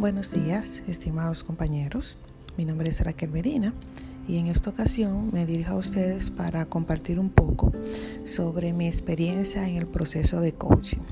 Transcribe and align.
Buenos 0.00 0.32
días, 0.32 0.82
estimados 0.88 1.44
compañeros. 1.44 2.16
Mi 2.56 2.64
nombre 2.64 2.88
es 2.88 3.02
Raquel 3.02 3.28
Medina 3.28 3.74
y 4.26 4.38
en 4.38 4.46
esta 4.46 4.70
ocasión 4.70 5.28
me 5.30 5.44
dirijo 5.44 5.74
a 5.74 5.76
ustedes 5.76 6.30
para 6.30 6.64
compartir 6.64 7.20
un 7.20 7.28
poco 7.28 7.70
sobre 8.24 8.72
mi 8.72 8.86
experiencia 8.86 9.68
en 9.68 9.76
el 9.76 9.86
proceso 9.86 10.40
de 10.40 10.54
coaching. 10.54 11.02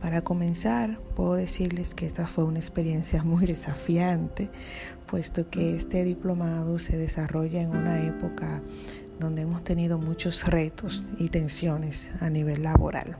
Para 0.00 0.22
comenzar, 0.22 0.98
puedo 1.16 1.34
decirles 1.34 1.92
que 1.94 2.06
esta 2.06 2.26
fue 2.26 2.44
una 2.44 2.60
experiencia 2.60 3.22
muy 3.24 3.44
desafiante, 3.44 4.48
puesto 5.06 5.50
que 5.50 5.76
este 5.76 6.02
diplomado 6.02 6.78
se 6.78 6.96
desarrolla 6.96 7.60
en 7.60 7.76
una 7.76 8.02
época 8.06 8.62
donde 9.20 9.42
hemos 9.42 9.64
tenido 9.64 9.98
muchos 9.98 10.46
retos 10.46 11.04
y 11.18 11.28
tensiones 11.28 12.10
a 12.20 12.30
nivel 12.30 12.62
laboral 12.62 13.18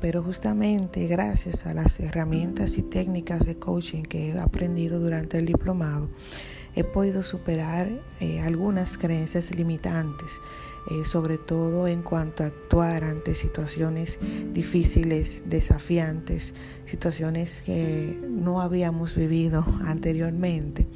pero 0.00 0.22
justamente 0.22 1.06
gracias 1.06 1.66
a 1.66 1.74
las 1.74 1.98
herramientas 2.00 2.78
y 2.78 2.82
técnicas 2.82 3.46
de 3.46 3.58
coaching 3.58 4.02
que 4.02 4.28
he 4.28 4.38
aprendido 4.38 5.00
durante 5.00 5.38
el 5.38 5.46
diplomado, 5.46 6.08
he 6.74 6.84
podido 6.84 7.22
superar 7.22 7.90
eh, 8.20 8.40
algunas 8.40 8.98
creencias 8.98 9.54
limitantes, 9.54 10.40
eh, 10.90 11.04
sobre 11.04 11.36
todo 11.36 11.88
en 11.88 12.02
cuanto 12.02 12.44
a 12.44 12.46
actuar 12.46 13.02
ante 13.02 13.34
situaciones 13.34 14.18
difíciles, 14.52 15.42
desafiantes, 15.46 16.54
situaciones 16.86 17.62
que 17.62 18.18
no 18.28 18.60
habíamos 18.60 19.16
vivido 19.16 19.64
anteriormente. 19.84 20.86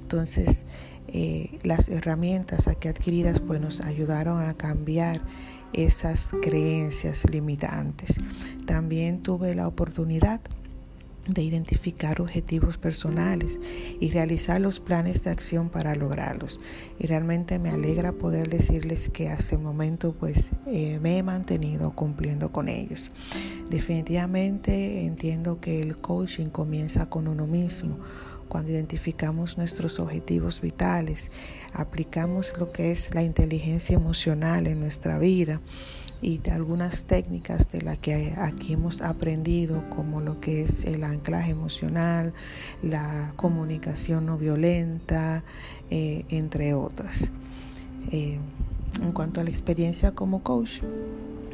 Entonces, 0.00 0.64
eh, 1.08 1.58
las 1.62 1.88
herramientas 1.88 2.66
aquí 2.66 2.88
adquiridas 2.88 3.40
pues 3.40 3.60
nos 3.60 3.80
ayudaron 3.80 4.40
a 4.40 4.54
cambiar 4.54 5.20
esas 5.72 6.32
creencias 6.42 7.28
limitantes. 7.30 8.16
También 8.66 9.22
tuve 9.22 9.54
la 9.54 9.68
oportunidad 9.68 10.40
de 11.26 11.42
identificar 11.42 12.20
objetivos 12.20 12.78
personales 12.78 13.60
y 14.00 14.10
realizar 14.10 14.60
los 14.60 14.80
planes 14.80 15.24
de 15.24 15.30
acción 15.30 15.68
para 15.68 15.94
lograrlos. 15.94 16.58
Y 16.98 17.06
realmente 17.06 17.58
me 17.58 17.70
alegra 17.70 18.12
poder 18.12 18.48
decirles 18.48 19.08
que 19.08 19.28
hasta 19.28 19.56
el 19.56 19.62
momento 19.62 20.12
pues 20.12 20.50
eh, 20.66 20.98
me 21.02 21.18
he 21.18 21.22
mantenido 21.22 21.92
cumpliendo 21.92 22.52
con 22.52 22.68
ellos. 22.68 23.10
Definitivamente 23.70 25.04
entiendo 25.04 25.60
que 25.60 25.80
el 25.80 25.96
coaching 25.96 26.46
comienza 26.46 27.10
con 27.10 27.28
uno 27.28 27.46
mismo 27.46 27.98
cuando 28.48 28.70
identificamos 28.70 29.58
nuestros 29.58 29.98
objetivos 29.98 30.60
vitales, 30.60 31.30
aplicamos 31.72 32.52
lo 32.58 32.70
que 32.70 32.92
es 32.92 33.12
la 33.14 33.22
inteligencia 33.22 33.96
emocional 33.96 34.66
en 34.66 34.80
nuestra 34.80 35.18
vida 35.18 35.60
y 36.22 36.38
de 36.38 36.50
algunas 36.50 37.04
técnicas 37.04 37.70
de 37.70 37.82
las 37.82 37.98
que 37.98 38.34
aquí 38.36 38.72
hemos 38.72 39.02
aprendido, 39.02 39.82
como 39.94 40.20
lo 40.20 40.40
que 40.40 40.62
es 40.62 40.84
el 40.84 41.04
anclaje 41.04 41.50
emocional, 41.50 42.32
la 42.82 43.32
comunicación 43.36 44.26
no 44.26 44.38
violenta, 44.38 45.42
eh, 45.90 46.24
entre 46.30 46.74
otras. 46.74 47.30
Eh, 48.10 48.38
en 49.00 49.12
cuanto 49.12 49.40
a 49.40 49.44
la 49.44 49.50
experiencia 49.50 50.12
como 50.12 50.42
coach, 50.42 50.80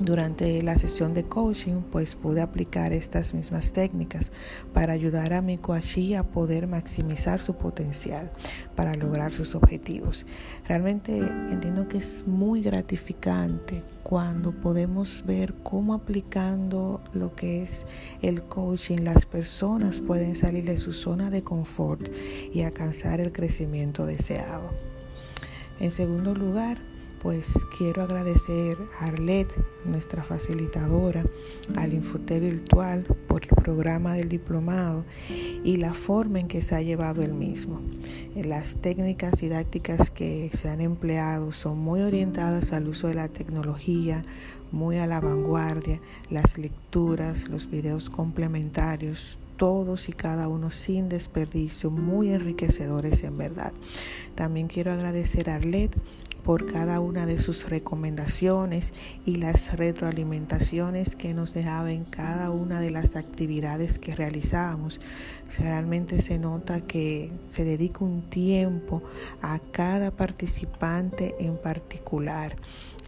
durante 0.04 0.62
la 0.62 0.76
sesión 0.76 1.14
de 1.14 1.24
coaching, 1.24 1.82
pues 1.90 2.14
pude 2.14 2.40
aplicar 2.40 2.92
estas 2.92 3.34
mismas 3.34 3.72
técnicas 3.72 4.32
para 4.72 4.92
ayudar 4.92 5.32
a 5.32 5.42
mi 5.42 5.58
coachee 5.58 6.16
a 6.16 6.24
poder 6.24 6.66
maximizar 6.66 7.40
su 7.40 7.54
potencial 7.54 8.30
para 8.74 8.94
lograr 8.94 9.32
sus 9.32 9.54
objetivos. 9.54 10.24
Realmente 10.66 11.16
entiendo 11.18 11.88
que 11.88 11.98
es 11.98 12.24
muy 12.26 12.62
gratificante 12.62 13.82
cuando 14.02 14.52
podemos 14.52 15.24
ver 15.26 15.54
cómo 15.62 15.94
aplicando 15.94 17.00
lo 17.12 17.34
que 17.34 17.62
es 17.62 17.86
el 18.20 18.42
coaching 18.42 18.98
las 19.02 19.26
personas 19.26 20.00
pueden 20.00 20.36
salir 20.36 20.64
de 20.64 20.78
su 20.78 20.92
zona 20.92 21.30
de 21.30 21.42
confort 21.42 22.08
y 22.52 22.62
alcanzar 22.62 23.20
el 23.20 23.32
crecimiento 23.32 24.06
deseado. 24.06 24.70
En 25.80 25.90
segundo 25.90 26.34
lugar, 26.34 26.78
pues 27.22 27.64
quiero 27.78 28.02
agradecer 28.02 28.76
a 28.98 29.06
Arlet, 29.06 29.48
nuestra 29.84 30.24
facilitadora, 30.24 31.24
al 31.76 31.92
Infute 31.92 32.40
Virtual 32.40 33.04
por 33.28 33.44
el 33.44 33.62
programa 33.62 34.14
del 34.14 34.28
diplomado 34.28 35.04
y 35.62 35.76
la 35.76 35.94
forma 35.94 36.40
en 36.40 36.48
que 36.48 36.62
se 36.62 36.74
ha 36.74 36.82
llevado 36.82 37.22
el 37.22 37.32
mismo. 37.32 37.80
Las 38.34 38.76
técnicas 38.76 39.40
didácticas 39.40 40.10
que 40.10 40.50
se 40.52 40.68
han 40.68 40.80
empleado 40.80 41.52
son 41.52 41.78
muy 41.78 42.00
orientadas 42.00 42.72
al 42.72 42.88
uso 42.88 43.06
de 43.06 43.14
la 43.14 43.28
tecnología, 43.28 44.20
muy 44.72 44.98
a 44.98 45.06
la 45.06 45.20
vanguardia, 45.20 46.00
las 46.28 46.58
lecturas, 46.58 47.48
los 47.48 47.70
videos 47.70 48.10
complementarios, 48.10 49.38
todos 49.62 50.08
y 50.08 50.12
cada 50.12 50.48
uno 50.48 50.72
sin 50.72 51.08
desperdicio, 51.08 51.88
muy 51.88 52.32
enriquecedores 52.32 53.22
en 53.22 53.38
verdad. 53.38 53.72
También 54.34 54.66
quiero 54.66 54.90
agradecer 54.90 55.48
a 55.48 55.54
Arlet 55.54 55.96
por 56.42 56.66
cada 56.66 56.98
una 56.98 57.26
de 57.26 57.38
sus 57.38 57.70
recomendaciones 57.70 58.92
y 59.24 59.36
las 59.36 59.76
retroalimentaciones 59.76 61.14
que 61.14 61.32
nos 61.32 61.54
dejaba 61.54 61.92
en 61.92 62.02
cada 62.02 62.50
una 62.50 62.80
de 62.80 62.90
las 62.90 63.14
actividades 63.14 64.00
que 64.00 64.16
realizamos. 64.16 65.00
Realmente 65.56 66.20
se 66.20 66.40
nota 66.40 66.80
que 66.80 67.30
se 67.48 67.62
dedica 67.62 68.04
un 68.04 68.28
tiempo 68.28 69.00
a 69.42 69.60
cada 69.60 70.10
participante 70.10 71.36
en 71.38 71.56
particular 71.56 72.56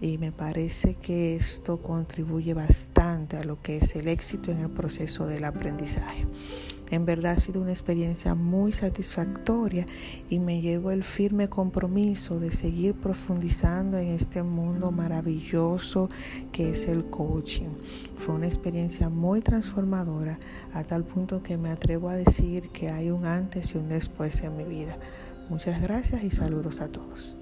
y 0.05 0.19
me 0.19 0.33
parece 0.33 0.97
que 0.97 1.35
esto 1.35 1.81
contribuye 1.81 2.53
bastante 2.53 3.39
a 3.39 3.43
lo 3.43 3.63
que 3.63 3.79
es 3.79 3.97
el 3.97 4.09
éxito 4.09 4.53
en 4.53 4.59
el 4.59 4.69
proceso 4.69 5.27
del 5.27 5.45
aprendizaje. 5.45 6.27
En 6.91 7.07
verdad 7.07 7.33
ha 7.33 7.39
sido 7.39 7.63
una 7.63 7.71
experiencia 7.71 8.35
muy 8.35 8.75
satisfactoria 8.75 9.87
y 10.29 10.41
me 10.41 10.61
llevo 10.61 10.91
el 10.91 11.05
firme 11.05 11.49
compromiso 11.49 12.39
de 12.39 12.53
seguir 12.53 12.95
profundizando 12.95 13.97
en 13.97 14.09
este 14.09 14.43
mundo 14.43 14.93
maravilloso 14.93 16.11
que 16.53 16.73
es 16.73 16.87
el 16.87 17.05
coaching. 17.07 17.71
Fue 18.19 18.35
una 18.35 18.47
experiencia 18.47 19.09
muy 19.09 19.41
transformadora 19.41 20.39
a 20.75 20.85
tal 20.85 21.05
punto 21.05 21.43
que 21.43 21.57
me 21.57 21.71
atrevo 21.71 22.11
a 22.11 22.15
decir 22.15 22.69
que 22.69 22.91
hay 22.91 23.11
un 23.11 23.25
antes 23.25 23.75
y 23.75 23.79
un 23.79 23.89
después 23.89 24.43
en 24.43 24.55
mi 24.55 24.65
vida. 24.65 24.99
Muchas 25.49 25.81
gracias 25.81 26.23
y 26.23 26.31
saludos 26.31 26.83
a 26.83 26.89
todos. 26.89 27.39